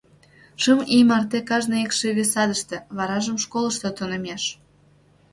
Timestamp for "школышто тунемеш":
3.43-4.43